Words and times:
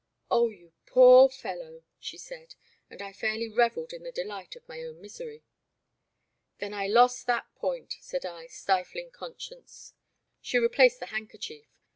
Oh, 0.31 0.49
you 0.49 0.73
poor 0.87 1.29
fellow," 1.29 1.83
she 1.99 2.17
said, 2.17 2.55
and 2.89 3.03
I 3.03 3.13
fairly 3.13 3.47
revelled 3.47 3.93
in 3.93 4.01
the 4.01 4.11
delight 4.11 4.55
of 4.55 4.67
my 4.67 4.81
own 4.81 4.99
misery. 4.99 5.43
Then 6.57 6.73
I 6.73 6.87
lost 6.87 7.27
that 7.27 7.53
point," 7.53 7.97
said 7.99 8.25
I, 8.25 8.47
stifling 8.47 9.11
con 9.11 9.37
science. 9.39 9.93
She 10.41 10.57
replaced 10.57 11.01
the 11.01 11.05
handkerchief. 11.13 11.67